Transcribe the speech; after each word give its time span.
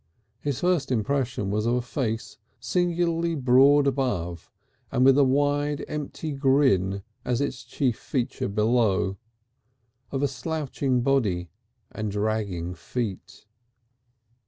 His 0.39 0.61
first 0.61 0.91
impression 0.91 1.51
was 1.51 1.67
of 1.67 1.75
a 1.75 1.81
face 1.83 2.39
singularly 2.59 3.35
broad 3.35 3.85
above 3.85 4.49
and 4.91 5.05
with 5.05 5.15
a 5.15 5.23
wide 5.23 5.85
empty 5.87 6.31
grin 6.31 7.03
as 7.23 7.39
its 7.39 7.63
chief 7.63 7.99
feature 7.99 8.47
below, 8.49 9.17
of 10.11 10.23
a 10.23 10.27
slouching 10.27 11.01
body 11.01 11.51
and 11.91 12.09
dragging 12.11 12.73
feet. 12.73 13.45